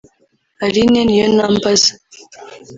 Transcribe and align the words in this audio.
Aline 0.65 0.99
Niyonambaza 1.07 1.91